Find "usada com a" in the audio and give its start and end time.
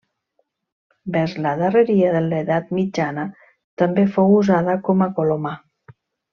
4.41-5.13